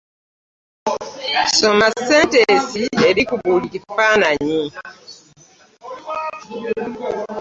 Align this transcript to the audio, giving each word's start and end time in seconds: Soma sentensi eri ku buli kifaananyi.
Soma 1.57 1.87
sentensi 2.07 2.81
eri 3.07 3.23
ku 3.29 3.35
buli 3.43 3.67
kifaananyi. 3.73 4.57